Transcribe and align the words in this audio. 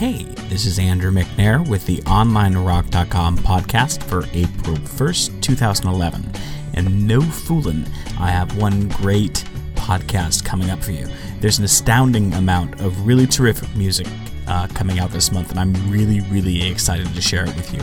Hey, 0.00 0.22
this 0.48 0.64
is 0.64 0.78
Andrew 0.78 1.10
McNair 1.10 1.68
with 1.68 1.84
the 1.84 1.98
OnlineRock.com 1.98 3.36
podcast 3.36 4.02
for 4.04 4.24
April 4.32 4.78
1st, 4.78 5.42
2011. 5.42 6.24
And 6.72 7.06
no 7.06 7.20
fooling, 7.20 7.84
I 8.18 8.30
have 8.30 8.56
one 8.56 8.88
great 8.88 9.44
podcast 9.74 10.42
coming 10.42 10.70
up 10.70 10.82
for 10.82 10.92
you. 10.92 11.06
There's 11.40 11.58
an 11.58 11.66
astounding 11.66 12.32
amount 12.32 12.80
of 12.80 13.06
really 13.06 13.26
terrific 13.26 13.76
music 13.76 14.06
uh, 14.50 14.66
coming 14.74 14.98
out 14.98 15.10
this 15.10 15.30
month, 15.30 15.50
and 15.50 15.60
I'm 15.60 15.72
really, 15.90 16.20
really 16.22 16.68
excited 16.68 17.06
to 17.14 17.22
share 17.22 17.44
it 17.44 17.54
with 17.54 17.72
you. 17.72 17.80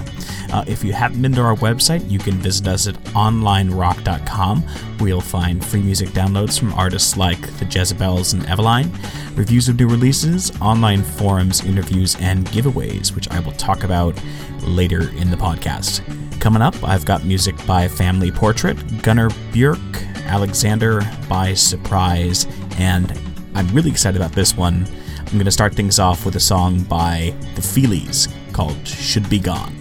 Uh, 0.53 0.65
if 0.67 0.83
you 0.83 0.91
haven't 0.91 1.21
been 1.21 1.31
to 1.33 1.41
our 1.41 1.55
website, 1.55 2.07
you 2.11 2.19
can 2.19 2.33
visit 2.33 2.67
us 2.67 2.87
at 2.87 2.95
onlinerock.com, 3.13 4.61
where 4.97 5.07
you'll 5.07 5.21
find 5.21 5.63
free 5.63 5.81
music 5.81 6.09
downloads 6.09 6.59
from 6.59 6.73
artists 6.73 7.15
like 7.15 7.39
the 7.57 7.65
Jezabels 7.65 8.33
and 8.33 8.43
Eveline, 8.43 8.91
reviews 9.37 9.69
of 9.69 9.79
new 9.79 9.87
releases, 9.87 10.51
online 10.61 11.03
forums, 11.03 11.63
interviews, 11.63 12.17
and 12.19 12.45
giveaways, 12.47 13.15
which 13.15 13.29
I 13.29 13.39
will 13.39 13.53
talk 13.53 13.83
about 13.83 14.21
later 14.63 15.09
in 15.11 15.31
the 15.31 15.37
podcast. 15.37 16.01
Coming 16.41 16.61
up, 16.61 16.75
I've 16.83 17.05
got 17.05 17.23
music 17.23 17.55
by 17.65 17.87
Family 17.87 18.29
Portrait, 18.29 18.77
Gunnar 19.01 19.29
Bjerk, 19.53 20.15
Alexander 20.25 21.01
by 21.29 21.53
Surprise, 21.53 22.45
and 22.77 23.17
I'm 23.55 23.69
really 23.69 23.89
excited 23.89 24.19
about 24.19 24.33
this 24.33 24.57
one. 24.57 24.85
I'm 25.27 25.33
going 25.33 25.43
to 25.43 25.51
start 25.51 25.75
things 25.75 25.99
off 25.99 26.25
with 26.25 26.37
a 26.37 26.39
song 26.39 26.83
by 26.83 27.35
the 27.55 27.61
Feelies 27.61 28.31
called 28.53 28.87
Should 28.87 29.29
Be 29.29 29.39
Gone. 29.39 29.76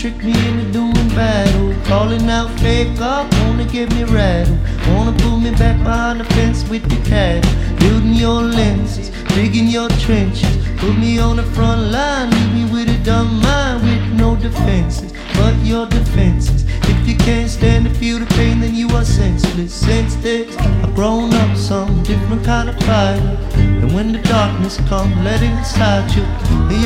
Trick 0.00 0.24
me 0.24 0.32
into 0.48 0.64
doing 0.72 1.08
battle. 1.10 1.74
Calling 1.84 2.30
out 2.30 2.48
fake 2.58 2.98
up, 3.02 3.30
wanna 3.34 3.66
get 3.66 3.92
me 3.92 4.04
rattled. 4.04 4.58
Wanna 4.88 5.12
pull 5.18 5.38
me 5.38 5.50
back 5.50 5.76
behind 5.84 6.20
the 6.20 6.24
fence 6.36 6.66
with 6.70 6.82
the 6.88 6.96
cat. 7.06 7.42
Building 7.80 8.14
your 8.14 8.40
lenses, 8.40 9.10
digging 9.34 9.66
your 9.66 9.90
trenches. 10.04 10.56
Put 10.78 10.96
me 10.96 11.18
on 11.18 11.36
the 11.36 11.42
front 11.42 11.92
line, 11.92 12.30
leave 12.30 12.52
me 12.54 12.64
with 12.72 12.88
a 12.88 13.04
dumb 13.04 13.42
mind 13.42 13.82
With 13.82 14.18
no 14.18 14.34
defenses, 14.36 15.12
but 15.34 15.54
your 15.62 15.84
defenses 15.84 16.64
If 16.88 17.06
you 17.06 17.16
can't 17.18 17.50
stand 17.50 17.84
to 17.84 17.92
feel 17.92 18.18
the 18.18 18.24
pain 18.36 18.60
then 18.60 18.74
you 18.74 18.88
are 18.96 19.04
senseless. 19.04 19.74
Since 19.74 20.14
this, 20.16 20.56
I've 20.56 20.94
grown 20.94 21.34
up 21.34 21.54
some 21.58 22.02
different 22.04 22.42
kind 22.46 22.70
of 22.70 22.76
fighter. 22.76 23.38
And 23.82 23.94
when 23.94 24.12
the 24.12 24.20
darkness 24.20 24.78
comes, 24.88 25.14
let 25.16 25.42
it 25.42 25.50
inside 25.50 26.10
you. 26.16 26.22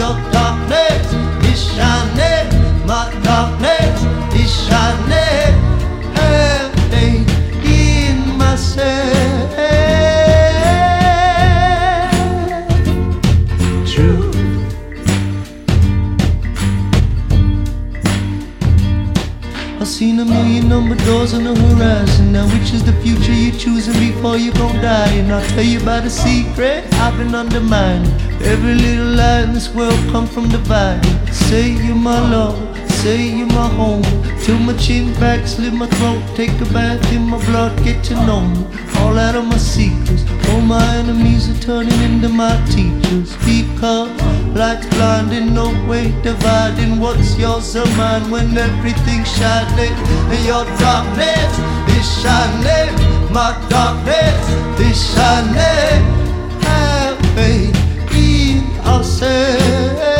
Your 0.00 0.14
darkness 0.32 1.06
is 1.52 1.62
shining 1.76 2.63
Hey, 6.90 7.24
in 7.64 8.36
myself 8.36 9.54
True 13.86 14.30
I've 19.80 19.88
seen 19.88 20.20
a 20.20 20.24
million 20.24 20.68
number 20.68 20.94
doors 21.06 21.32
on 21.32 21.44
the 21.44 21.54
horizon. 21.54 22.32
Now, 22.32 22.46
which 22.46 22.72
is 22.74 22.84
the 22.84 22.92
future 23.02 23.32
you 23.32 23.50
you're 23.50 23.58
choosing 23.58 23.94
before 23.94 24.36
you 24.36 24.52
gon' 24.52 24.76
die. 24.82 25.12
And 25.14 25.32
I'll 25.32 25.46
tell 25.50 25.64
you 25.64 25.80
about 25.80 26.04
a 26.04 26.10
secret 26.10 26.84
I've 26.94 27.16
been 27.16 27.34
undermining. 27.34 28.12
Every 28.42 28.74
little 28.74 29.14
lie 29.16 29.40
in 29.40 29.54
this 29.54 29.68
world 29.74 29.98
come 30.10 30.26
from 30.26 30.48
dividing. 30.48 31.32
Say 31.32 31.70
you're 31.70 31.96
my 31.96 32.18
love, 32.30 32.73
say 33.04 33.36
you're 33.36 33.46
my 33.48 33.68
home. 33.80 34.02
Till 34.42 34.58
my 34.58 34.74
chin 34.78 35.12
back, 35.20 35.46
slit 35.46 35.74
my 35.74 35.86
throat, 35.96 36.22
take 36.34 36.56
a 36.66 36.68
bath 36.72 37.04
in 37.12 37.22
my 37.32 37.38
blood, 37.48 37.72
get 37.84 38.02
to 38.04 38.14
know 38.26 38.40
me. 38.40 38.62
All 39.00 39.18
out 39.18 39.34
of 39.34 39.44
my 39.44 39.58
secrets, 39.58 40.24
all 40.48 40.62
my 40.62 40.82
enemies 40.96 41.44
are 41.52 41.60
turning 41.60 42.00
into 42.08 42.30
my 42.30 42.54
teachers. 42.74 43.30
Because 43.44 44.10
light's 44.58 44.86
blinding, 44.94 45.52
no 45.52 45.68
way 45.88 46.06
dividing 46.22 46.98
what's 46.98 47.36
yours 47.36 47.76
or 47.76 47.88
mine 48.00 48.30
when 48.30 48.56
everything's 48.56 49.30
shining. 49.36 49.94
And 50.32 50.42
your 50.50 50.64
darkness 50.84 51.52
is 51.96 52.08
shining, 52.22 52.92
my 53.38 53.50
darkness 53.68 54.42
is 54.88 54.98
shining. 55.12 56.00
Have 56.68 57.18
faith 57.36 57.76
in 58.16 58.64
ourselves. 58.92 60.13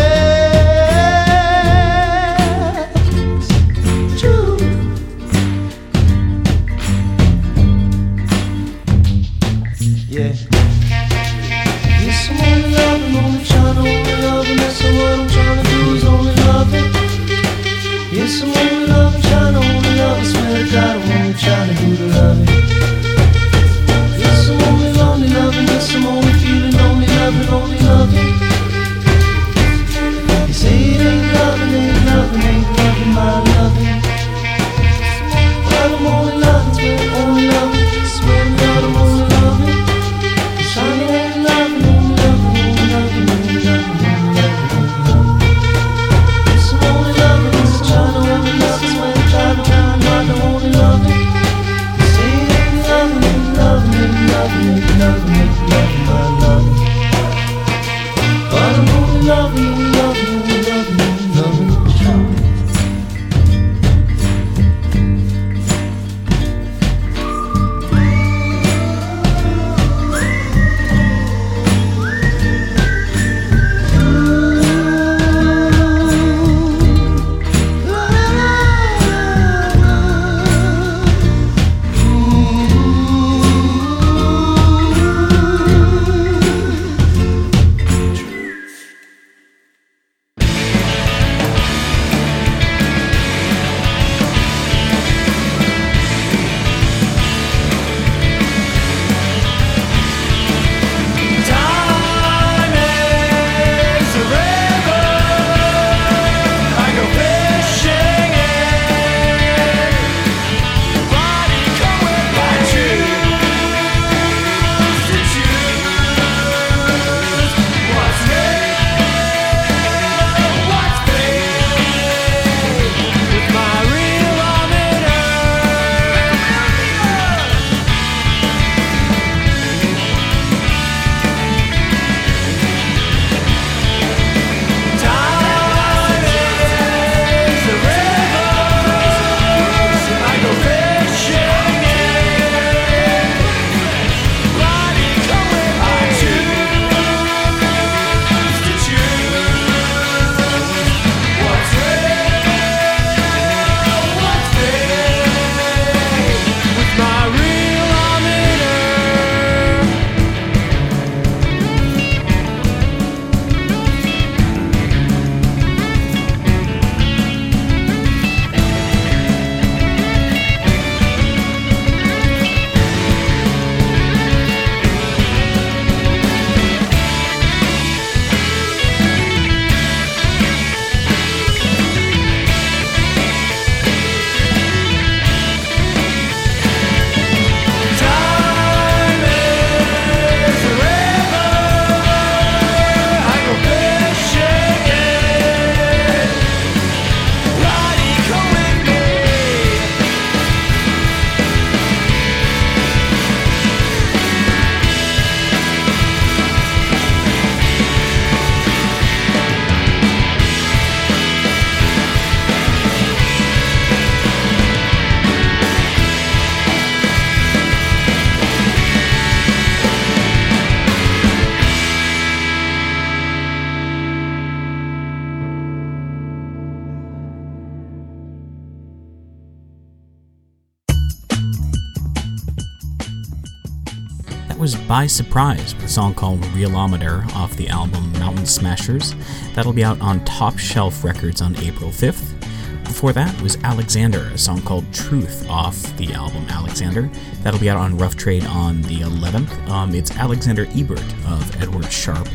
By 234.95 235.09
Surprise 235.09 235.75
with 235.75 235.87
a 235.87 235.89
song 235.89 236.15
called 236.15 236.41
Realometer 236.55 237.29
off 237.35 237.57
the 237.57 237.69
album 237.69 238.13
Mountain 238.13 238.47
Smashers. 238.47 239.17
That'll 239.57 239.73
be 239.73 239.83
out 239.83 240.01
on 240.01 240.25
Top 240.25 240.57
Shelf 240.57 241.03
Records 241.03 241.43
on 241.43 241.57
April 241.57 241.91
5th. 241.91 242.39
Before 242.85 243.13
that 243.13 243.43
was 243.43 243.57
Alexander, 243.65 244.21
a 244.33 244.39
song 244.39 244.63
called 244.63 244.85
Truth 244.95 245.51
off 245.51 245.75
the 245.97 246.13
album 246.13 246.47
Alexander. 246.49 247.11
That'll 247.43 247.59
be 247.59 247.69
out 247.69 247.77
on 247.77 247.99
Rough 247.99 248.15
Trade 248.15 248.45
on 248.45 248.83
the 248.83 249.01
11th. 249.01 249.69
Um, 249.69 249.97
it's 249.97 250.13
Alexander 250.13 250.69
Ebert 250.77 251.03
of 251.27 251.61
Edward 251.61 251.91
Sharpe 251.91 252.31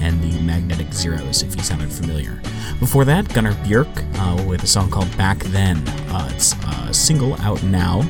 and 0.00 0.22
the 0.22 0.40
Magnetic 0.40 0.92
Zeros, 0.92 1.42
if 1.42 1.56
you 1.56 1.64
sounded 1.64 1.90
familiar. 1.90 2.40
Before 2.78 3.04
that, 3.06 3.28
Gunnar 3.34 3.54
Bjerk 3.64 3.90
uh, 4.20 4.40
with 4.44 4.62
a 4.62 4.68
song 4.68 4.88
called 4.88 5.10
Back 5.16 5.38
Then. 5.46 5.78
Uh, 6.10 6.30
it's 6.32 6.54
a 6.86 6.94
single 6.94 7.34
out 7.40 7.60
now 7.64 8.02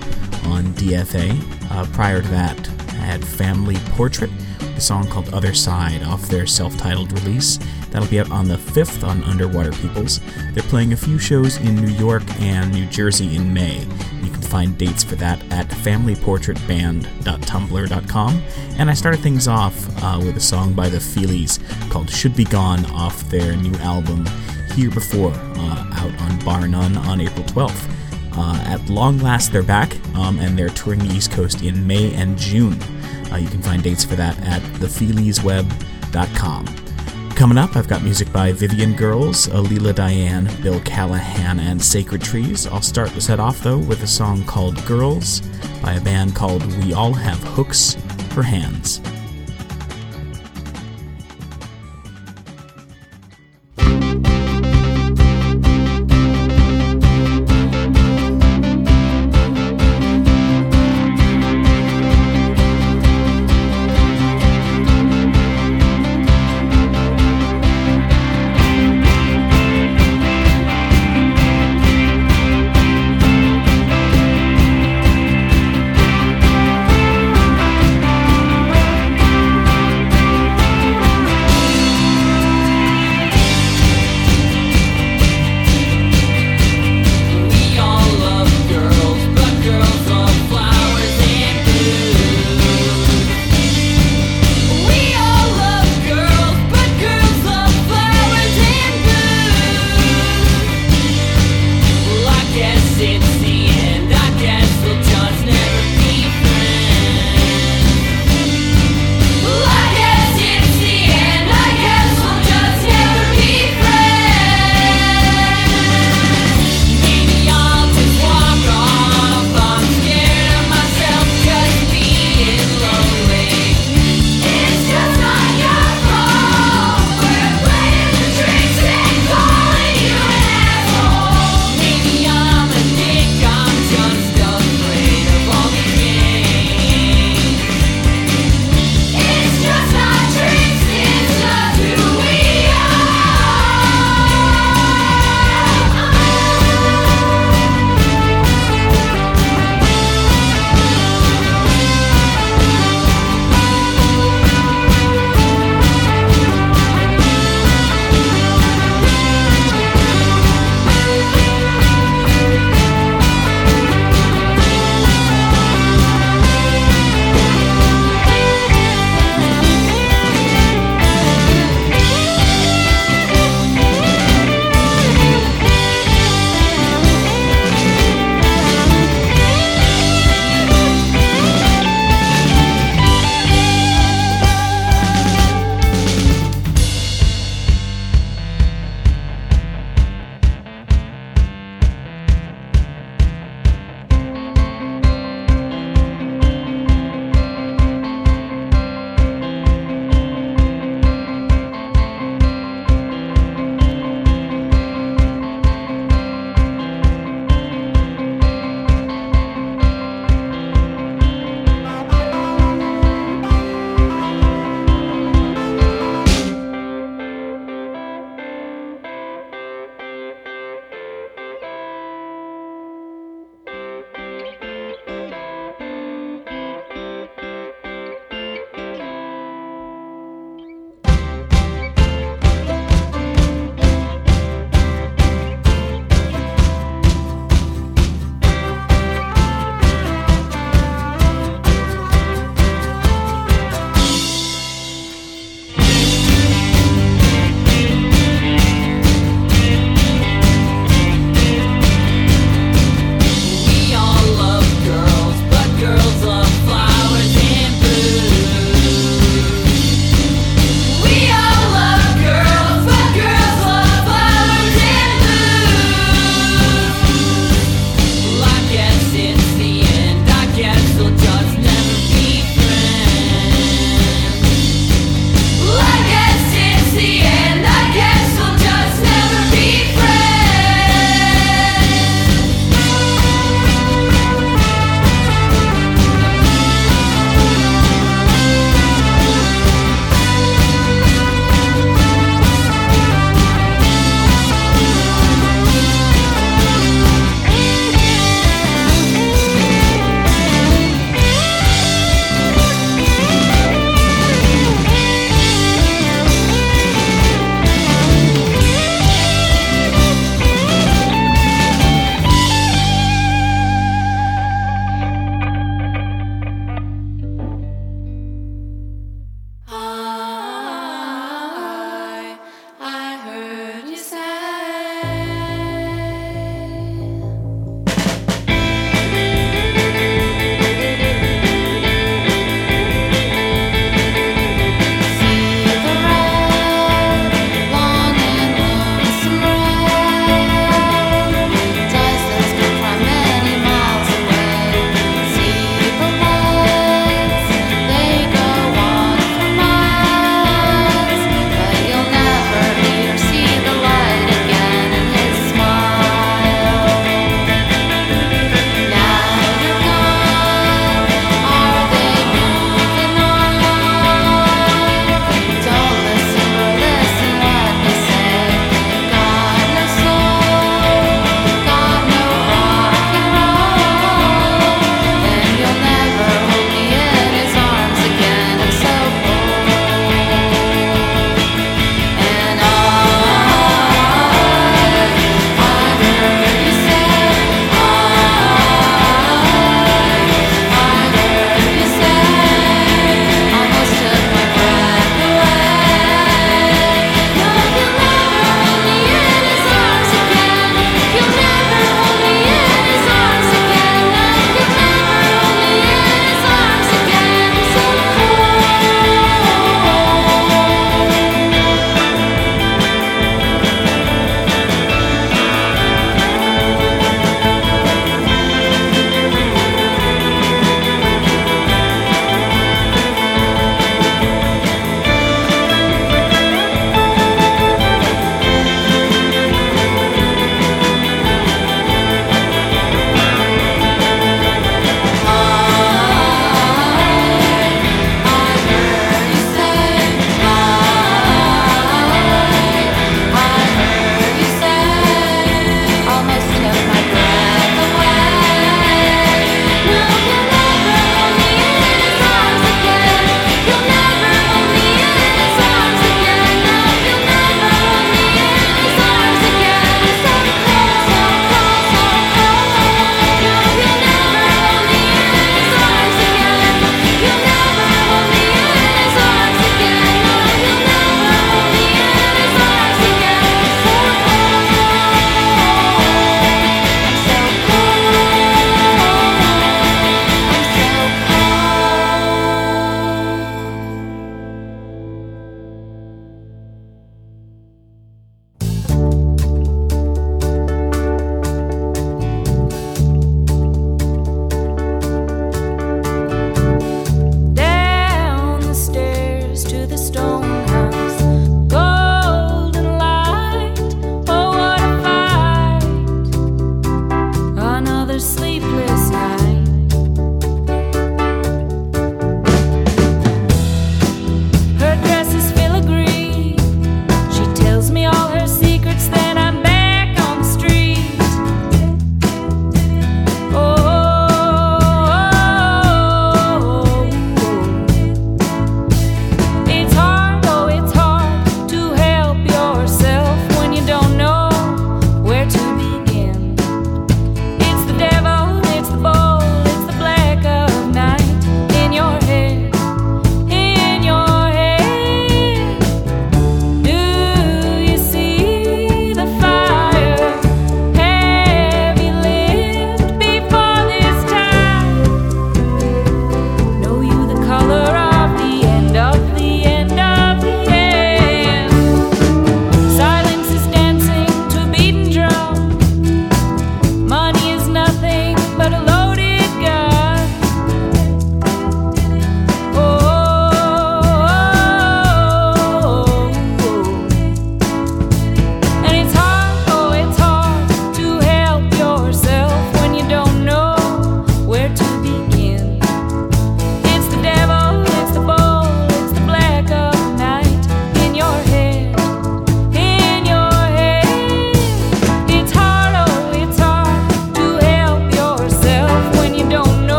on 0.44 0.74
DFA. 0.74 1.70
Uh, 1.70 1.86
prior 1.94 2.20
to 2.20 2.28
that, 2.28 2.83
Had 3.04 3.24
Family 3.24 3.76
Portrait, 3.90 4.30
a 4.76 4.80
song 4.80 5.08
called 5.08 5.32
Other 5.32 5.54
Side 5.54 6.02
off 6.02 6.26
their 6.28 6.46
self 6.46 6.76
titled 6.76 7.12
release. 7.12 7.60
That'll 7.90 8.08
be 8.08 8.18
out 8.18 8.30
on 8.30 8.48
the 8.48 8.56
5th 8.56 9.06
on 9.06 9.22
Underwater 9.22 9.70
Peoples. 9.72 10.20
They're 10.52 10.62
playing 10.64 10.92
a 10.92 10.96
few 10.96 11.18
shows 11.18 11.58
in 11.58 11.76
New 11.76 11.92
York 11.92 12.24
and 12.40 12.72
New 12.72 12.86
Jersey 12.86 13.36
in 13.36 13.54
May. 13.54 13.86
You 14.22 14.30
can 14.30 14.42
find 14.42 14.76
dates 14.76 15.04
for 15.04 15.14
that 15.16 15.40
at 15.52 15.68
familyportraitband.tumblr.com. 15.68 18.42
And 18.78 18.90
I 18.90 18.94
started 18.94 19.20
things 19.20 19.46
off 19.46 19.86
uh, 20.02 20.18
with 20.18 20.36
a 20.36 20.40
song 20.40 20.72
by 20.72 20.88
the 20.88 20.98
Feelies 20.98 21.60
called 21.90 22.10
Should 22.10 22.34
Be 22.34 22.44
Gone 22.44 22.84
off 22.86 23.30
their 23.30 23.54
new 23.56 23.74
album 23.76 24.26
Here 24.74 24.90
Before, 24.90 25.32
uh, 25.32 25.88
out 25.92 26.20
on 26.20 26.40
Bar 26.44 26.66
None 26.66 26.96
on 26.96 27.20
April 27.20 27.44
12th. 27.44 28.03
Uh, 28.36 28.62
at 28.66 28.88
long 28.88 29.18
last, 29.18 29.52
they're 29.52 29.62
back, 29.62 29.94
um, 30.16 30.38
and 30.38 30.58
they're 30.58 30.68
touring 30.70 31.00
the 31.00 31.14
East 31.14 31.30
Coast 31.32 31.62
in 31.62 31.86
May 31.86 32.12
and 32.14 32.36
June. 32.36 32.80
Uh, 33.32 33.36
you 33.36 33.48
can 33.48 33.62
find 33.62 33.82
dates 33.82 34.04
for 34.04 34.16
that 34.16 34.38
at 34.42 34.62
thefeeliesweb.com. 34.80 36.66
Coming 37.36 37.58
up, 37.58 37.74
I've 37.76 37.88
got 37.88 38.02
music 38.02 38.32
by 38.32 38.52
Vivian 38.52 38.94
Girls, 38.94 39.48
Alela 39.48 39.92
Diane, 39.92 40.48
Bill 40.62 40.80
Callahan, 40.80 41.58
and 41.58 41.82
Scattered 41.82 42.22
Trees. 42.22 42.66
I'll 42.68 42.80
start 42.80 43.10
the 43.10 43.20
set 43.20 43.40
off, 43.40 43.60
though, 43.60 43.78
with 43.78 44.02
a 44.04 44.06
song 44.06 44.44
called 44.44 44.84
Girls 44.86 45.40
by 45.82 45.94
a 45.94 46.00
band 46.00 46.36
called 46.36 46.64
We 46.76 46.92
All 46.92 47.12
Have 47.12 47.42
Hooks 47.42 47.96
for 48.30 48.44
Hands. 48.44 49.00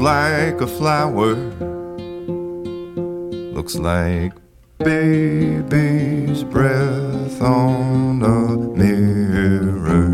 like 0.00 0.60
a 0.62 0.66
flower, 0.66 1.34
looks 3.52 3.76
like 3.76 4.32
baby's 4.78 6.42
breath 6.42 7.42
on 7.42 8.22
a 8.22 8.56
mirror. 8.78 10.08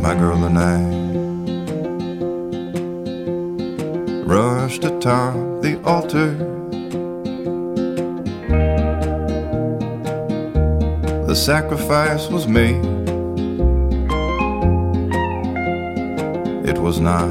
My 0.00 0.14
girl 0.14 0.44
and 0.44 0.56
I 0.56 0.78
rushed 4.24 4.84
atop 4.84 5.34
the 5.62 5.80
altar. 5.84 6.30
The 11.26 11.34
sacrifice 11.34 12.28
was 12.28 12.46
made. 12.46 12.97
was 16.88 17.00
not 17.00 17.28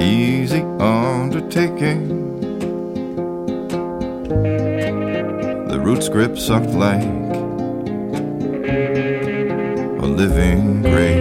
easy 0.00 0.62
undertaking. 0.80 2.08
The 5.68 5.78
roots 5.78 6.08
grip 6.08 6.38
sucked 6.38 6.70
like 6.70 7.04
a 10.04 10.06
living 10.06 10.80
grave. 10.80 11.19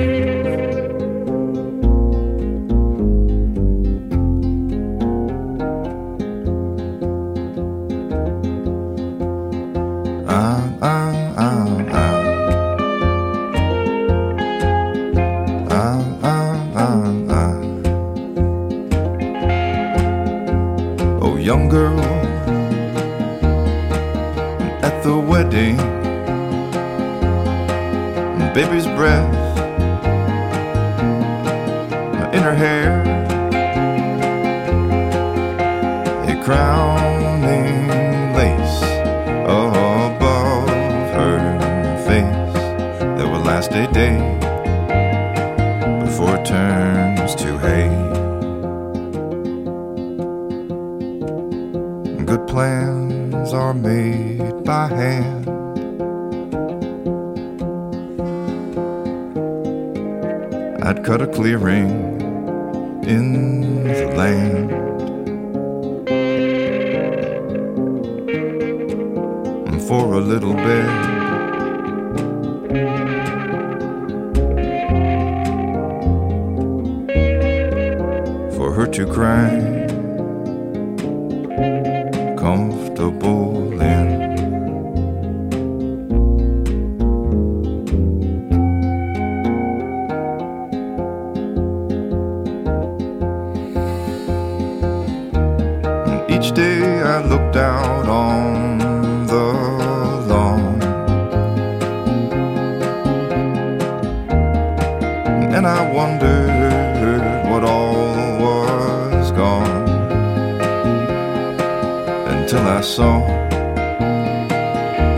till 112.50 112.68
I 112.68 112.82
saw 112.82 113.28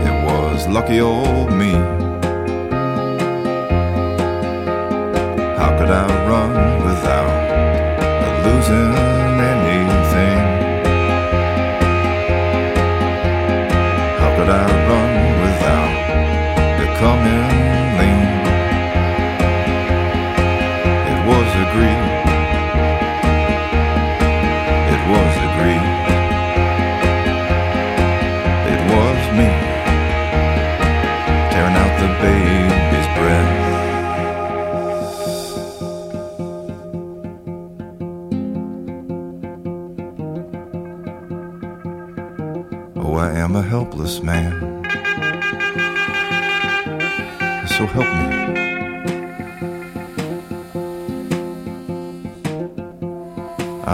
it 0.06 0.16
was 0.26 0.68
lucky 0.68 1.00
old 1.00 1.50
me. 1.50 1.72
How 5.56 5.70
could 5.78 5.88
I 5.88 6.06
run 6.28 6.84
without 6.84 7.32
losing? 8.44 9.01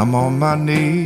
I'm 0.09 0.15
on 0.15 0.39
my 0.39 0.55
knees. 0.55 0.98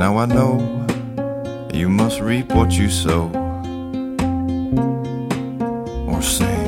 Now 0.00 0.16
I 0.16 0.24
know 0.24 0.86
you 1.74 1.90
must 1.90 2.20
reap 2.20 2.54
what 2.54 2.72
you 2.72 2.88
sow 2.88 3.26
or 6.08 6.22
say. 6.22 6.59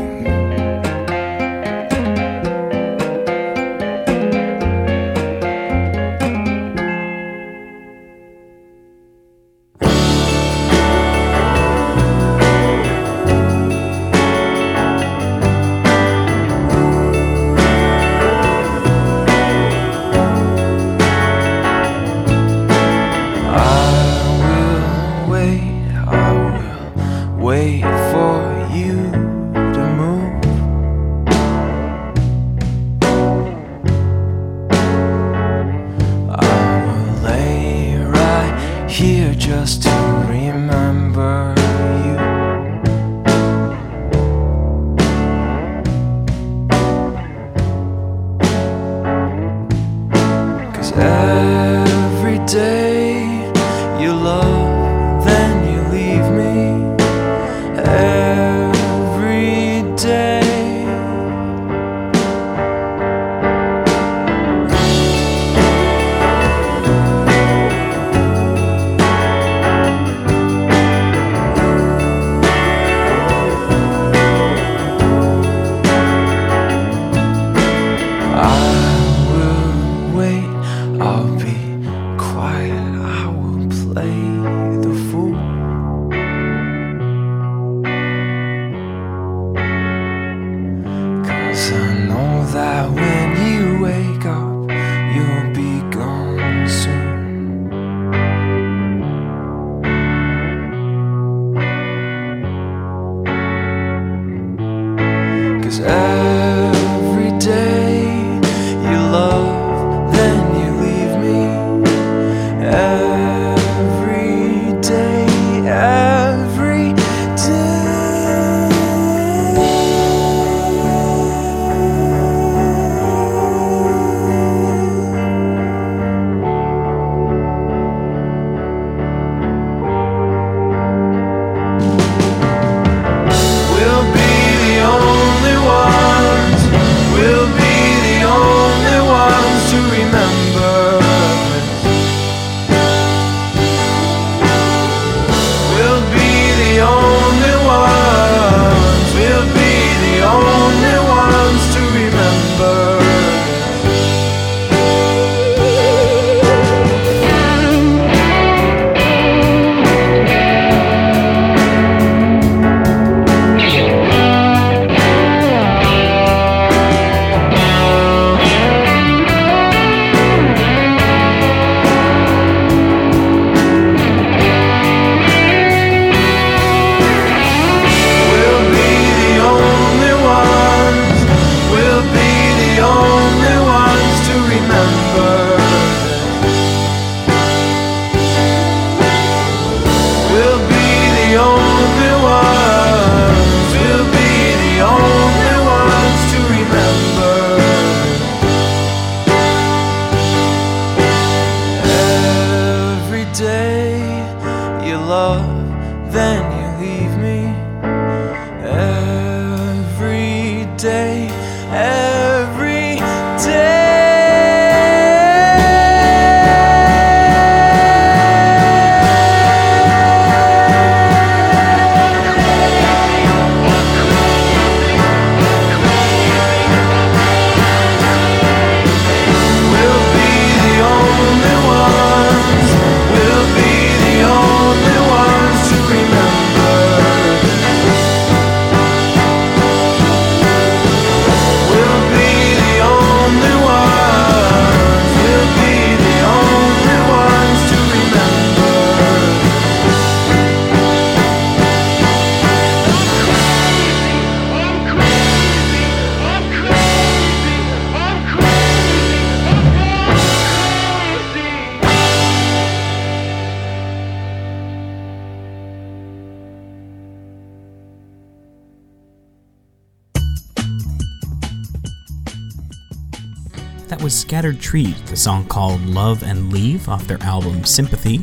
Scattered 274.42 274.60
Trees, 274.60 275.00
the 275.02 275.16
song 275.16 275.46
called 275.46 275.80
Love 275.86 276.24
and 276.24 276.52
Leave 276.52 276.88
off 276.88 277.06
their 277.06 277.22
album 277.22 277.64
Sympathy. 277.64 278.16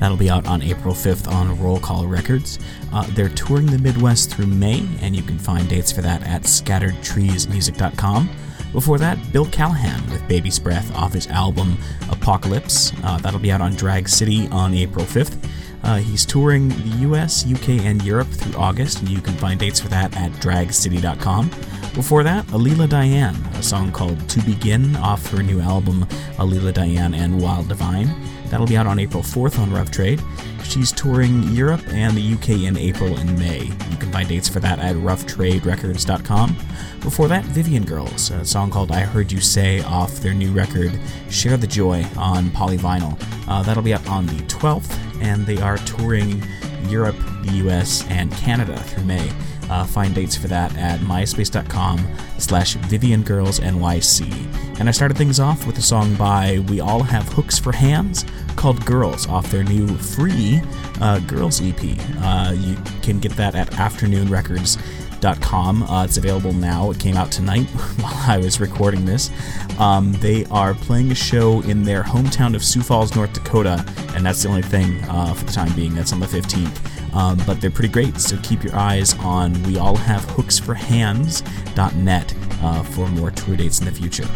That'll 0.00 0.16
be 0.16 0.30
out 0.30 0.46
on 0.46 0.62
April 0.62 0.94
5th 0.94 1.30
on 1.30 1.60
Roll 1.60 1.78
Call 1.78 2.06
Records. 2.06 2.58
Uh, 2.94 3.06
they're 3.10 3.28
touring 3.28 3.66
the 3.66 3.78
Midwest 3.78 4.30
through 4.30 4.46
May, 4.46 4.88
and 5.02 5.14
you 5.14 5.22
can 5.22 5.38
find 5.38 5.68
dates 5.68 5.92
for 5.92 6.00
that 6.00 6.22
at 6.22 6.44
scatteredtreesmusic.com. 6.44 8.30
Before 8.72 8.96
that, 8.96 9.18
Bill 9.34 9.44
Callahan 9.44 10.10
with 10.10 10.26
Baby's 10.26 10.58
Breath 10.58 10.90
off 10.96 11.12
his 11.12 11.26
album 11.26 11.76
Apocalypse. 12.08 12.94
Uh, 13.04 13.18
that'll 13.18 13.38
be 13.38 13.52
out 13.52 13.60
on 13.60 13.74
Drag 13.74 14.08
City 14.08 14.48
on 14.48 14.72
April 14.72 15.04
5th. 15.04 15.36
Uh, 15.82 15.96
he's 15.96 16.24
touring 16.24 16.70
the 16.70 16.96
US, 17.10 17.44
UK, 17.44 17.84
and 17.84 18.02
Europe 18.02 18.28
through 18.28 18.58
August, 18.58 19.00
and 19.00 19.10
you 19.10 19.20
can 19.20 19.34
find 19.34 19.60
dates 19.60 19.78
for 19.78 19.88
that 19.88 20.16
at 20.16 20.32
dragcity.com. 20.40 21.50
Before 21.96 22.22
that, 22.24 22.44
Alela 22.48 22.86
Diane, 22.86 23.34
a 23.54 23.62
song 23.62 23.90
called 23.90 24.28
To 24.28 24.42
Begin 24.42 24.94
off 24.96 25.30
her 25.30 25.42
new 25.42 25.62
album, 25.62 26.04
Alela 26.36 26.74
Diane 26.74 27.14
and 27.14 27.40
Wild 27.40 27.68
Divine. 27.68 28.14
That'll 28.50 28.66
be 28.66 28.76
out 28.76 28.86
on 28.86 28.98
April 28.98 29.22
4th 29.22 29.58
on 29.58 29.72
Rough 29.72 29.90
Trade. 29.90 30.20
She's 30.62 30.92
touring 30.92 31.42
Europe 31.54 31.80
and 31.88 32.14
the 32.14 32.34
UK 32.34 32.64
in 32.64 32.76
April 32.76 33.16
and 33.16 33.38
May. 33.38 33.64
You 33.64 33.96
can 33.96 34.12
find 34.12 34.28
dates 34.28 34.46
for 34.46 34.60
that 34.60 34.78
at 34.78 34.94
roughtraderecords.com. 34.96 36.56
Before 37.00 37.28
that, 37.28 37.44
Vivian 37.46 37.86
Girls, 37.86 38.30
a 38.30 38.44
song 38.44 38.70
called 38.70 38.92
I 38.92 39.00
Heard 39.00 39.32
You 39.32 39.40
Say 39.40 39.80
off 39.80 40.16
their 40.16 40.34
new 40.34 40.52
record, 40.52 41.00
Share 41.30 41.56
the 41.56 41.66
Joy 41.66 42.04
on 42.18 42.50
Polyvinyl. 42.50 43.18
Uh, 43.48 43.62
that'll 43.62 43.82
be 43.82 43.94
out 43.94 44.06
on 44.06 44.26
the 44.26 44.42
12th, 44.48 44.94
and 45.22 45.46
they 45.46 45.62
are 45.62 45.78
touring 45.78 46.42
Europe, 46.88 47.16
the 47.42 47.52
US, 47.68 48.06
and 48.10 48.30
Canada 48.32 48.78
through 48.80 49.04
May. 49.04 49.32
Uh, 49.70 49.84
find 49.84 50.14
dates 50.14 50.36
for 50.36 50.48
that 50.48 50.76
at 50.76 51.00
myspace.com 51.00 52.06
slash 52.38 52.76
viviangirlsnyc. 52.76 54.78
And 54.78 54.88
I 54.88 54.92
started 54.92 55.16
things 55.16 55.40
off 55.40 55.66
with 55.66 55.78
a 55.78 55.82
song 55.82 56.14
by 56.16 56.58
We 56.68 56.80
All 56.80 57.02
Have 57.02 57.26
Hooks 57.28 57.58
for 57.58 57.72
Hands 57.72 58.24
called 58.56 58.84
Girls 58.84 59.26
off 59.28 59.50
their 59.50 59.64
new 59.64 59.88
free 59.96 60.60
uh, 61.00 61.20
Girls 61.20 61.62
EP. 61.62 61.80
Uh, 62.18 62.52
you 62.56 62.76
can 63.02 63.18
get 63.18 63.32
that 63.32 63.54
at 63.54 63.70
afternoonrecords.com. 63.72 65.82
Uh, 65.82 66.04
it's 66.04 66.16
available 66.16 66.52
now. 66.52 66.90
It 66.90 66.98
came 66.98 67.16
out 67.16 67.32
tonight 67.32 67.64
while 68.00 68.14
I 68.26 68.38
was 68.38 68.60
recording 68.60 69.04
this. 69.04 69.30
Um, 69.78 70.12
they 70.14 70.44
are 70.46 70.74
playing 70.74 71.10
a 71.10 71.14
show 71.14 71.60
in 71.62 71.84
their 71.84 72.02
hometown 72.02 72.54
of 72.54 72.64
Sioux 72.64 72.82
Falls, 72.82 73.14
North 73.14 73.32
Dakota, 73.32 73.84
and 74.14 74.24
that's 74.24 74.42
the 74.42 74.48
only 74.48 74.62
thing 74.62 75.02
uh, 75.04 75.34
for 75.34 75.44
the 75.44 75.52
time 75.52 75.74
being. 75.74 75.94
That's 75.94 76.12
on 76.12 76.20
the 76.20 76.26
15th. 76.26 76.95
Um, 77.16 77.40
but 77.46 77.62
they're 77.62 77.70
pretty 77.70 77.88
great, 77.88 78.18
so 78.18 78.36
keep 78.42 78.62
your 78.62 78.76
eyes 78.76 79.14
on 79.20 79.54
weallhavehooksforhands.net 79.54 82.34
uh, 82.62 82.82
for 82.82 83.08
more 83.08 83.30
tour 83.30 83.56
dates 83.56 83.78
in 83.78 83.86
the 83.86 83.92
future. 83.92 84.28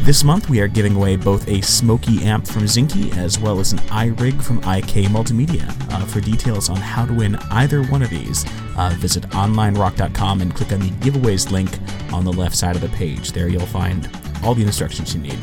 This 0.00 0.24
month, 0.24 0.48
we 0.48 0.60
are 0.60 0.66
giving 0.66 0.96
away 0.96 1.16
both 1.16 1.46
a 1.46 1.60
Smokey 1.60 2.24
amp 2.24 2.46
from 2.46 2.62
Zinky 2.62 3.14
as 3.18 3.38
well 3.38 3.60
as 3.60 3.72
an 3.72 3.80
iRig 3.80 4.42
from 4.42 4.60
IK 4.60 5.10
Multimedia. 5.10 5.68
Uh, 5.92 6.06
for 6.06 6.22
details 6.22 6.70
on 6.70 6.78
how 6.78 7.04
to 7.04 7.12
win 7.12 7.36
either 7.50 7.82
one 7.84 8.02
of 8.02 8.08
these, 8.08 8.46
uh, 8.78 8.94
visit 8.96 9.24
onlinerock.com 9.30 10.40
and 10.40 10.54
click 10.54 10.72
on 10.72 10.80
the 10.80 10.88
giveaways 11.02 11.50
link 11.50 11.68
on 12.14 12.24
the 12.24 12.32
left 12.32 12.56
side 12.56 12.76
of 12.76 12.82
the 12.82 12.88
page. 12.88 13.32
There 13.32 13.48
you'll 13.48 13.66
find 13.66 14.08
all 14.42 14.54
the 14.54 14.64
instructions 14.64 15.14
you 15.14 15.20
need. 15.20 15.38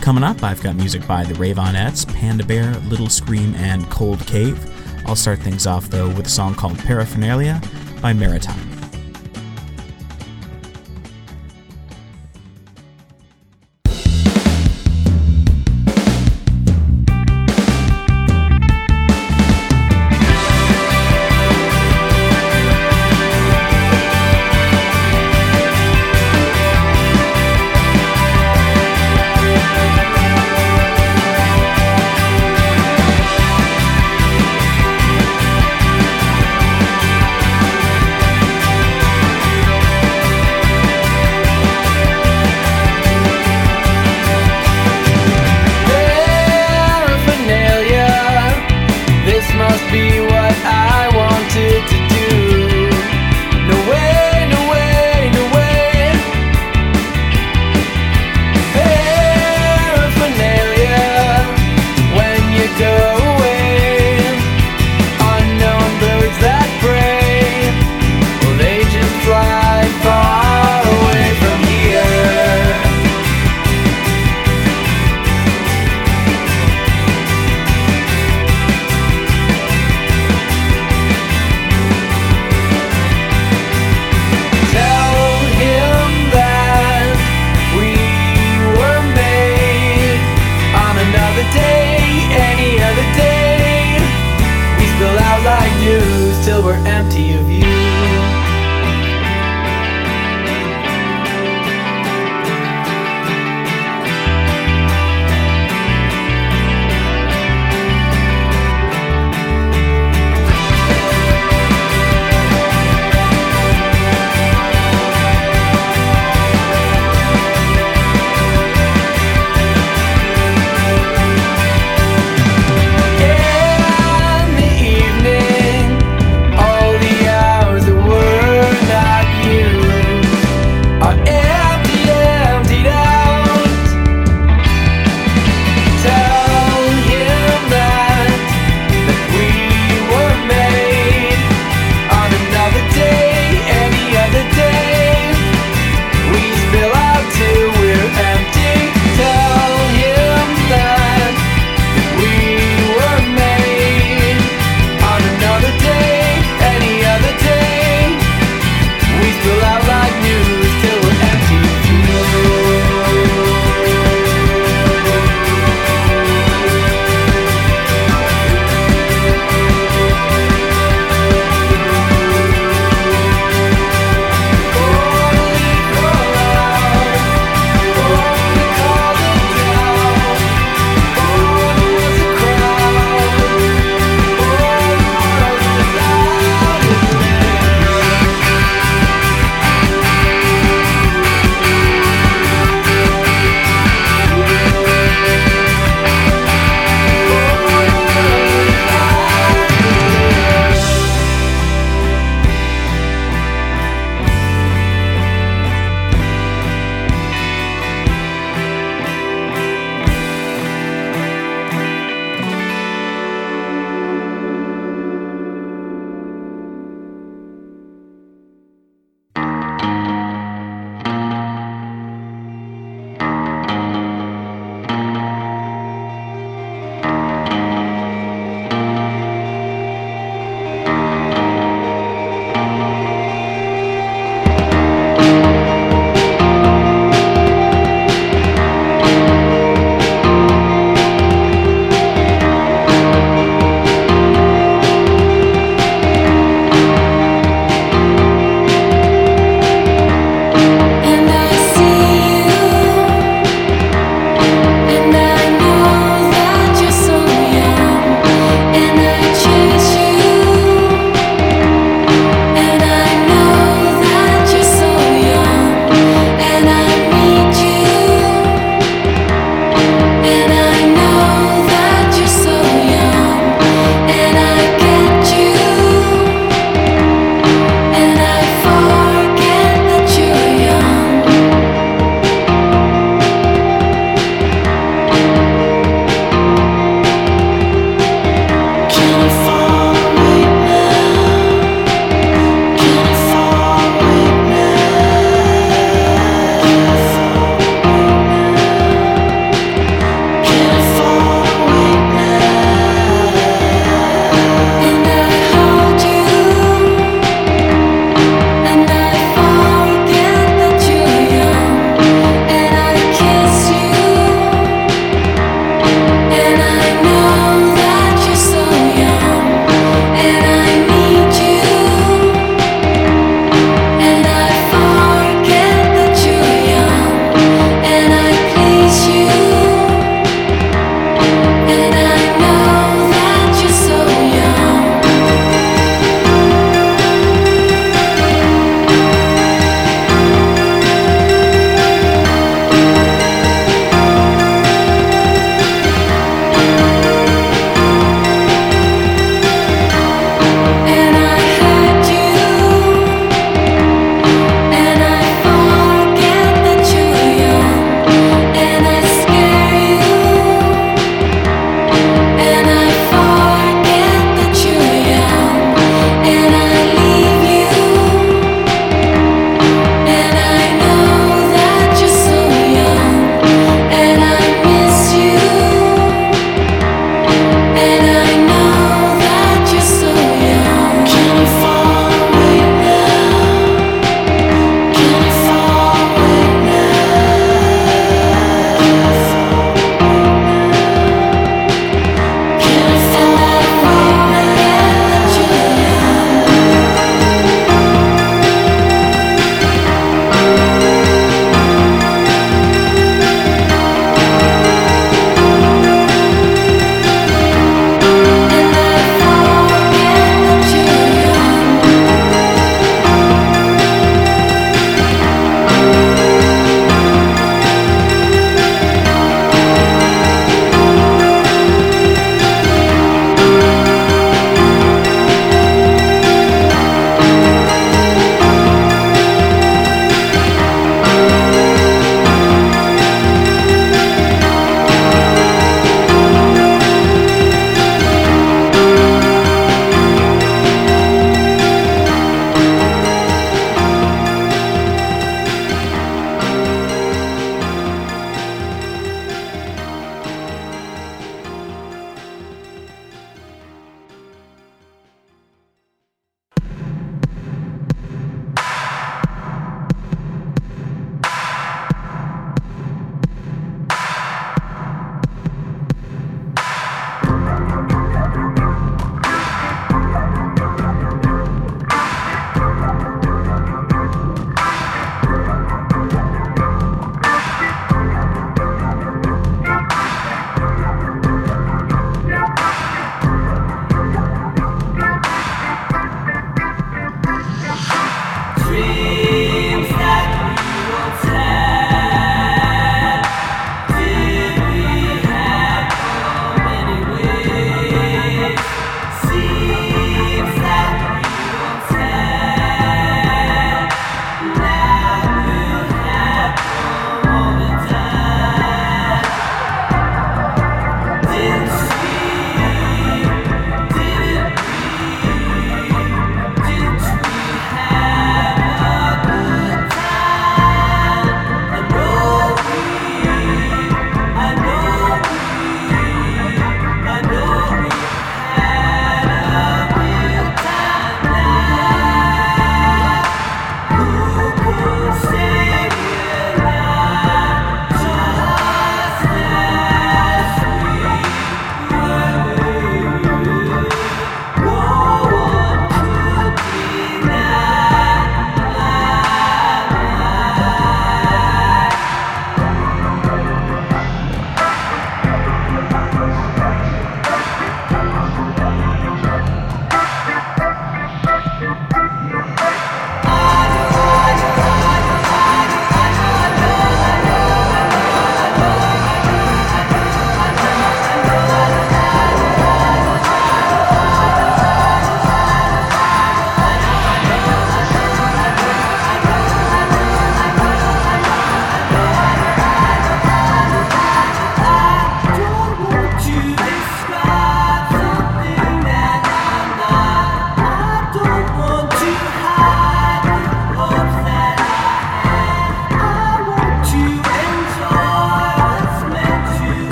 Coming 0.00 0.22
up, 0.22 0.44
I've 0.44 0.62
got 0.62 0.76
music 0.76 1.04
by 1.08 1.24
the 1.24 1.34
Raveonettes, 1.34 2.06
Panda 2.14 2.46
Bear, 2.46 2.76
Little 2.88 3.08
Scream, 3.08 3.56
and 3.56 3.90
Cold 3.90 4.24
Cave. 4.26 4.56
I'll 5.06 5.16
start 5.16 5.38
things 5.38 5.66
off 5.66 5.88
though 5.88 6.08
with 6.08 6.26
a 6.26 6.30
song 6.30 6.54
called 6.54 6.78
Paraphernalia 6.78 7.60
by 8.00 8.12
Maritime. 8.12 8.73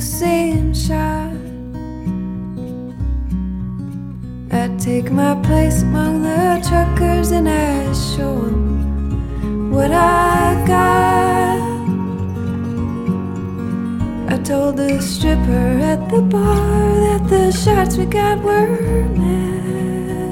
My 0.00 0.72
shot. 0.72 1.34
I 4.50 4.68
take 4.78 5.12
my 5.12 5.34
place 5.42 5.82
among 5.82 6.22
the 6.22 6.62
truckers 6.66 7.32
and 7.32 7.46
I 7.46 7.92
show 7.92 8.32
'em 8.46 9.70
what 9.70 9.90
I 9.90 10.54
got. 10.66 11.60
I 14.32 14.38
told 14.42 14.78
the 14.78 15.00
stripper 15.02 15.68
at 15.92 16.08
the 16.08 16.22
bar 16.22 16.94
that 17.04 17.28
the 17.28 17.52
shots 17.52 17.98
we 17.98 18.06
got 18.06 18.38
were 18.42 19.06
magic. 19.20 20.24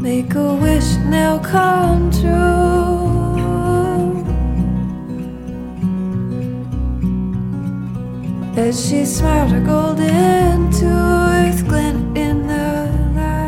Make 0.00 0.34
a 0.34 0.54
wish 0.54 0.96
now 1.16 1.38
come 1.38 2.10
true. 2.10 2.79
As 8.60 8.76
she 8.86 9.06
smiled 9.06 9.52
her 9.52 9.60
golden 9.60 10.70
tooth 10.70 11.66
glint 11.66 12.18
in 12.18 12.46
the 12.46 12.90
light. 13.16 13.40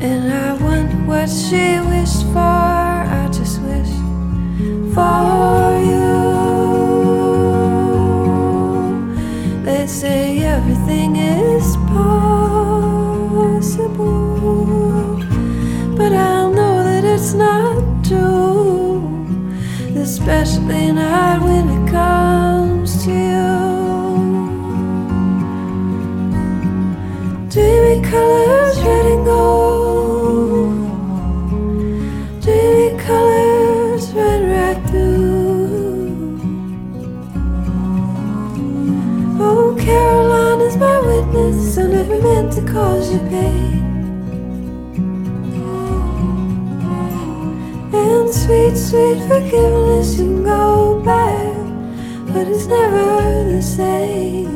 And 0.00 0.32
I 0.32 0.54
wonder 0.54 0.96
what 1.06 1.30
she 1.30 1.78
wished 1.88 2.24
for. 2.32 2.40
I 2.40 3.28
just 3.32 3.62
wish 3.62 3.92
for 4.92 5.75
sweet, 48.86 49.18
forgiveness, 49.26 50.16
you 50.16 50.26
can 50.26 50.44
go 50.44 51.02
back, 51.04 51.56
but 52.32 52.46
it's 52.46 52.66
never 52.66 53.44
the 53.52 53.60
same. 53.60 54.46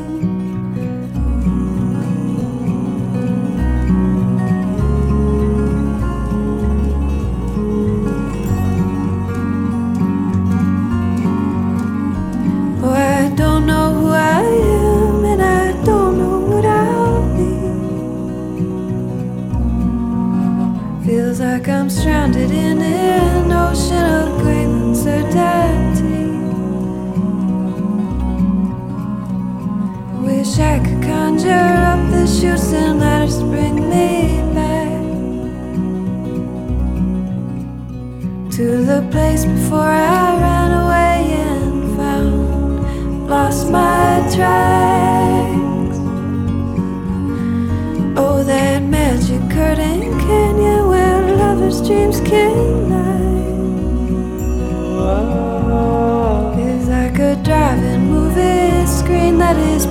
I 12.83 13.33
don't 13.35 13.65
know 13.65 13.93
who 13.95 14.07
I 14.11 14.43
am, 14.43 15.25
and 15.25 15.41
I 15.41 15.73
don't 15.83 16.17
know 16.17 16.39
what 16.51 16.65
I'll 16.65 17.27
be. 17.35 17.53
Feels 21.05 21.39
like 21.41 21.67
I'm 21.67 21.89
stranded 21.89 22.51
in 22.51 22.81
of 22.81 23.30
uncertainty. 25.03 26.27
Wish 30.21 30.59
I 30.59 30.79
could 30.79 31.01
conjure 31.03 31.49
up 31.49 32.11
the 32.11 32.27
shoots 32.27 32.71
and 32.73 32.99
let 32.99 33.29
to 33.29 33.45
bring 33.45 33.89
me 33.89 34.41
back 34.53 35.01
to 38.51 38.85
the 38.85 39.07
place 39.11 39.45
before 39.45 39.79
I 39.79 40.37
ran 40.39 40.71
away 40.83 41.33
and 41.47 41.97
found 41.97 43.29
lost 43.29 43.71
my 43.71 44.19
tracks. 44.35 45.97
Oh, 48.17 48.43
that 48.43 48.83
magic 48.83 49.41
curtain 49.49 50.19
canyon 50.19 50.87
where 50.89 51.35
lovers' 51.37 51.81
dreams 51.87 52.19
can 52.21 52.70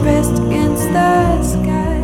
pressed 0.03 0.39
against 0.47 0.87
the 0.97 1.43
sky. 1.43 2.01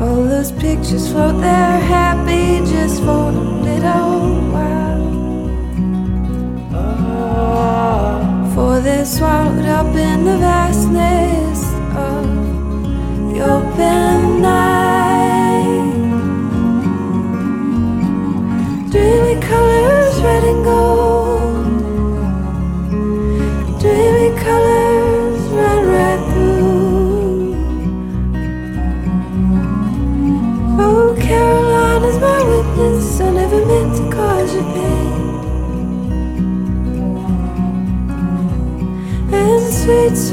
All 0.00 0.22
those 0.32 0.52
pictures 0.52 1.10
float 1.10 1.40
there 1.40 1.78
happy 1.96 2.58
just 2.72 3.02
for 3.02 3.28
a 3.30 3.44
little 3.68 4.40
while. 4.54 5.04
For 8.54 8.80
they're 8.80 9.06
swallowed 9.06 9.66
up 9.66 9.94
in 9.94 10.24
the 10.24 10.38
vastness 10.38 11.60
of 12.08 12.24
the 13.32 13.40
open 13.54 14.13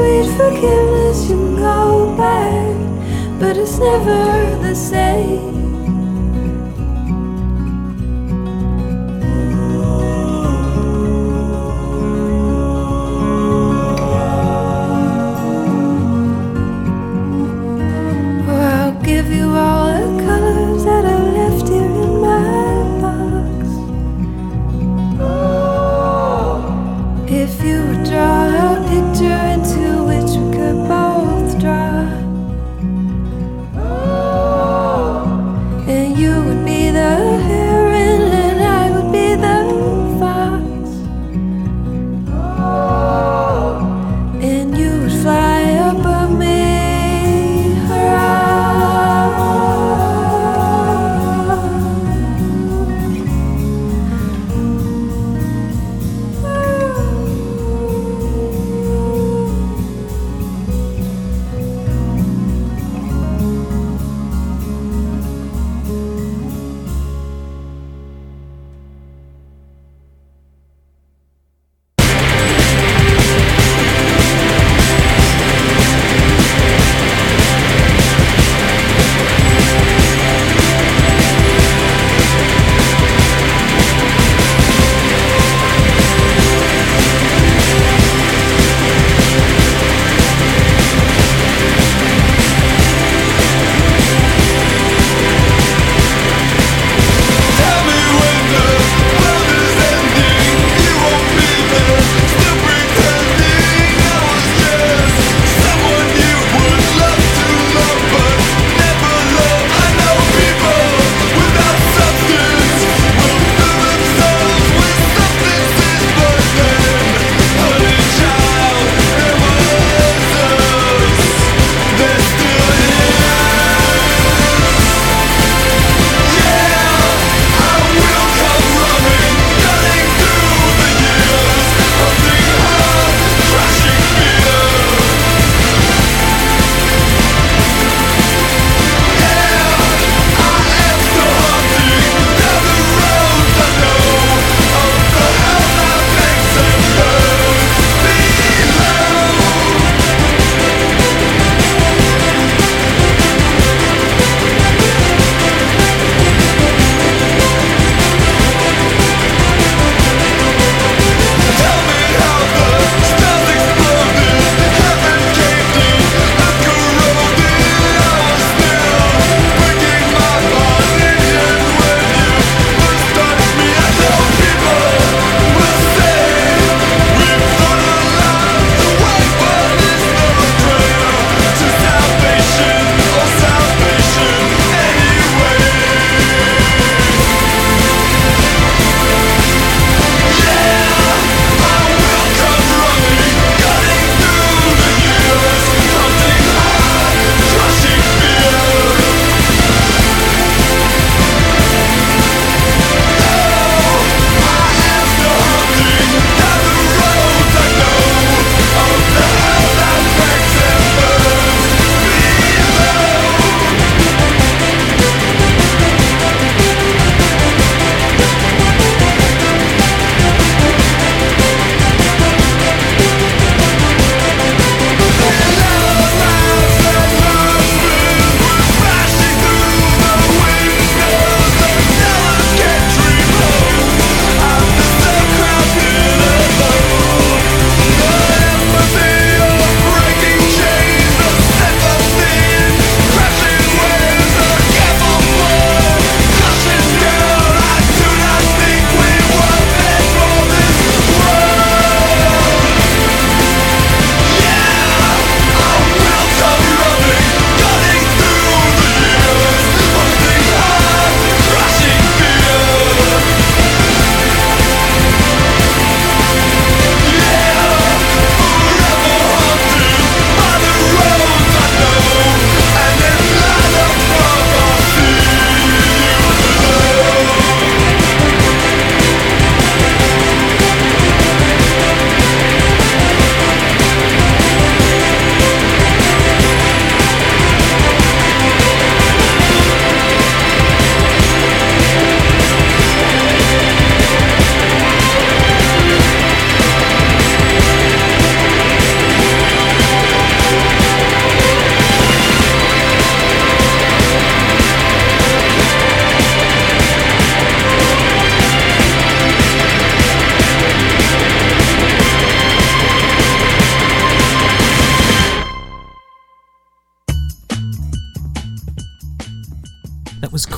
sweet, 0.02 0.36
forgiveness, 0.36 1.30
you 1.30 1.56
go 1.58 2.16
back, 2.18 3.40
but 3.40 3.58
it's 3.58 3.78
never 3.78 4.58
the 4.62 4.74
same. 4.74 5.51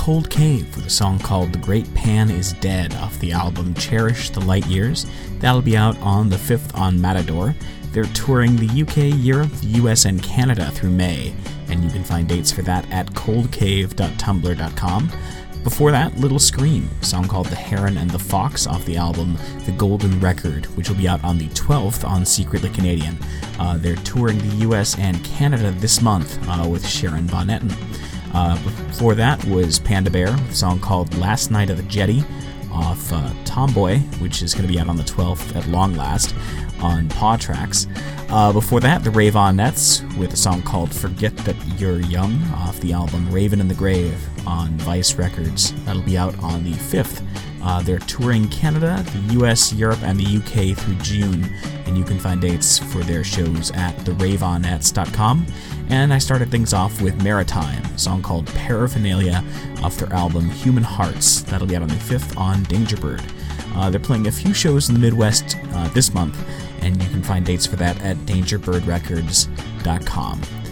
Cold 0.03 0.29
Cave 0.29 0.75
with 0.75 0.85
a 0.85 0.89
song 0.89 1.17
called 1.17 1.53
The 1.53 1.59
Great 1.59 1.91
Pan 1.93 2.29
is 2.29 2.51
Dead 2.51 2.93
off 2.95 3.17
the 3.19 3.31
album 3.31 3.73
Cherish 3.75 4.31
the 4.31 4.41
Light 4.41 4.65
Years. 4.65 5.05
That'll 5.39 5.61
be 5.61 5.77
out 5.77 5.97
on 5.99 6.27
the 6.27 6.35
5th 6.35 6.77
on 6.77 6.99
Matador. 6.99 7.55
They're 7.93 8.03
touring 8.03 8.57
the 8.57 8.81
UK, 8.81 9.17
Europe, 9.23 9.53
the 9.61 9.79
US, 9.81 10.03
and 10.03 10.21
Canada 10.21 10.69
through 10.71 10.89
May, 10.89 11.33
and 11.69 11.81
you 11.85 11.89
can 11.89 12.03
find 12.03 12.27
dates 12.27 12.51
for 12.51 12.63
that 12.63 12.85
at 12.91 13.07
coldcave.tumblr.com. 13.13 15.11
Before 15.63 15.91
that, 15.91 16.17
Little 16.17 16.37
Scream, 16.39 16.89
song 16.99 17.29
called 17.29 17.47
The 17.47 17.55
Heron 17.55 17.97
and 17.97 18.11
the 18.11 18.19
Fox 18.19 18.67
off 18.67 18.83
the 18.83 18.97
album 18.97 19.37
The 19.65 19.71
Golden 19.71 20.19
Record, 20.19 20.65
which 20.75 20.89
will 20.89 20.97
be 20.97 21.07
out 21.07 21.23
on 21.23 21.37
the 21.37 21.47
12th 21.51 22.05
on 22.05 22.25
Secretly 22.25 22.71
Canadian. 22.71 23.17
Uh, 23.57 23.77
they're 23.77 23.95
touring 23.95 24.39
the 24.39 24.67
US 24.67 24.99
and 24.99 25.23
Canada 25.23 25.71
this 25.71 26.01
month 26.01 26.37
uh, 26.49 26.67
with 26.67 26.85
Sharon 26.85 27.23
Van 27.27 27.47
Etten. 27.47 28.12
Uh, 28.33 28.55
before 28.63 29.15
that 29.15 29.43
was 29.45 29.79
Panda 29.79 30.09
Bear 30.09 30.29
a 30.29 30.53
song 30.53 30.79
called 30.79 31.15
Last 31.17 31.51
Night 31.51 31.69
of 31.69 31.77
the 31.77 31.83
Jetty 31.83 32.23
off 32.71 33.11
uh, 33.13 33.31
Tomboy, 33.45 33.99
which 34.19 34.41
is 34.41 34.53
going 34.53 34.67
to 34.67 34.73
be 34.73 34.79
out 34.79 34.89
on 34.89 34.97
the 34.97 35.03
12th 35.03 35.55
at 35.55 35.67
long 35.67 35.95
last 35.95 36.33
on 36.81 37.07
Paw 37.09 37.37
Tracks. 37.37 37.87
Uh, 38.29 38.51
before 38.51 38.79
that, 38.79 39.03
the 39.03 39.11
Raveonettes 39.11 40.17
with 40.17 40.33
a 40.33 40.37
song 40.37 40.63
called 40.63 40.93
Forget 40.93 41.35
That 41.37 41.55
You're 41.79 41.99
Young 41.99 42.41
off 42.55 42.79
the 42.79 42.91
album 42.93 43.31
Raven 43.31 43.61
in 43.61 43.67
the 43.67 43.75
Grave 43.75 44.19
on 44.47 44.69
Vice 44.79 45.13
Records. 45.15 45.71
That'll 45.85 46.01
be 46.01 46.17
out 46.17 46.37
on 46.39 46.63
the 46.63 46.73
5th. 46.73 47.21
Uh, 47.63 47.81
they're 47.81 47.99
touring 47.99 48.49
Canada, 48.49 49.05
the 49.13 49.39
US, 49.39 49.71
Europe, 49.73 50.03
and 50.03 50.19
the 50.19 50.37
UK 50.37 50.77
through 50.77 50.95
June, 50.95 51.45
and 51.85 51.97
you 51.97 52.03
can 52.03 52.19
find 52.19 52.41
dates 52.41 52.77
for 52.77 52.99
their 52.99 53.23
shows 53.23 53.71
at 53.71 53.95
theraveonettes.com. 53.97 55.45
And 55.89 56.13
I 56.13 56.17
started 56.17 56.51
things 56.51 56.73
off 56.73 57.01
with 57.01 57.23
Maritime, 57.23 57.83
a 57.85 57.97
song 57.97 58.21
called 58.21 58.47
Paraphernalia 58.47 59.41
off 59.81 59.95
their 59.97 60.11
album 60.13 60.49
Human 60.49 60.83
Hearts. 60.83 61.43
That'll 61.43 61.67
be 61.67 61.75
out 61.75 61.81
on 61.81 61.87
the 61.87 61.95
5th 61.95 62.37
on 62.37 62.63
Dangerbird. 62.65 63.23
Uh, 63.75 63.89
they're 63.89 63.99
playing 63.99 64.27
a 64.27 64.31
few 64.31 64.53
shows 64.53 64.89
in 64.89 64.95
the 64.95 64.99
Midwest 64.99 65.57
uh, 65.73 65.87
this 65.89 66.13
month, 66.13 66.37
and 66.81 67.01
you 67.01 67.09
can 67.09 67.23
find 67.23 67.43
dates 67.45 67.65
for 67.65 67.77
that 67.77 67.99
at 68.01 68.17
dangerbirdrecords.com. 68.17 70.62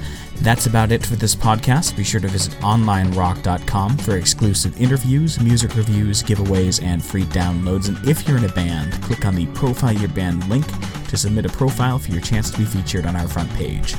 That's 0.42 0.66
about 0.66 0.92
it 0.92 1.06
for 1.06 1.16
this 1.16 1.36
podcast. 1.36 1.96
Be 1.96 2.04
sure 2.04 2.20
to 2.20 2.28
visit 2.28 2.54
onlinerock.com 2.62 3.98
for 4.00 4.18
exclusive 4.18 4.82
interviews, 4.82 5.40
music 5.40 5.76
reviews, 5.76 6.24
giveaways, 6.24 6.82
and 6.82 7.04
free 7.04 7.26
downloads. 7.26 7.90
And 7.90 8.08
if 8.08 8.28
you're 8.28 8.40
in 8.40 8.46
a 8.46 8.54
band, 8.54 8.94
click 9.04 9.24
on 9.24 9.36
the 9.36 9.46
Profile 9.48 9.94
Your 9.94 10.10
Band 10.10 10.50
link 10.50 10.66
to 11.10 11.18
submit 11.18 11.46
a 11.46 11.50
profile 11.50 12.00
for 12.00 12.12
your 12.12 12.22
chance 12.22 12.50
to 12.50 12.58
be 12.58 12.66
featured 12.66 13.06
on 13.06 13.16
our 13.16 13.28
front 13.28 13.54
page. 13.54 13.96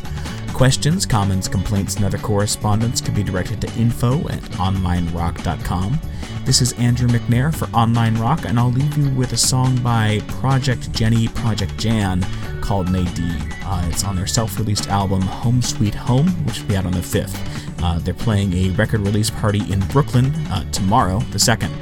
Questions, 0.52 1.06
comments, 1.06 1.48
complaints, 1.48 1.96
and 1.96 2.04
other 2.04 2.18
correspondence 2.18 3.00
can 3.00 3.14
be 3.14 3.22
directed 3.22 3.62
to 3.62 3.72
info 3.78 4.18
at 4.28 4.42
onlinerock.com. 4.52 5.98
This 6.44 6.60
is 6.60 6.74
Andrew 6.74 7.08
McNair 7.08 7.54
for 7.54 7.68
Online 7.74 8.16
Rock, 8.18 8.44
and 8.44 8.58
I'll 8.58 8.70
leave 8.70 8.94
you 8.96 9.08
with 9.10 9.32
a 9.32 9.36
song 9.36 9.76
by 9.82 10.20
Project 10.28 10.92
Jenny, 10.92 11.28
Project 11.28 11.76
Jan 11.78 12.26
called 12.60 12.90
Nadine. 12.90 13.40
Uh, 13.64 13.88
it's 13.90 14.04
on 14.04 14.14
their 14.14 14.26
self 14.26 14.58
released 14.58 14.88
album 14.88 15.22
Home 15.22 15.62
Sweet 15.62 15.94
Home, 15.94 16.28
which 16.44 16.60
will 16.60 16.68
be 16.68 16.76
out 16.76 16.84
on 16.86 16.92
the 16.92 16.98
5th. 16.98 17.82
Uh, 17.82 17.98
they're 17.98 18.14
playing 18.14 18.52
a 18.52 18.70
record 18.70 19.00
release 19.00 19.30
party 19.30 19.60
in 19.72 19.80
Brooklyn 19.88 20.26
uh, 20.48 20.70
tomorrow, 20.70 21.18
the 21.30 21.38
2nd, 21.38 21.72